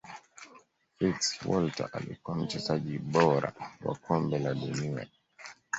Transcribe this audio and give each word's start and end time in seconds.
fritz 0.95 1.39
walter 1.45 1.89
alikuwa 1.93 2.37
mchezaji 2.37 2.97
bora 2.97 3.53
wa 3.85 3.95
kombe 3.95 4.39
la 4.39 4.53
dunia 4.53 5.07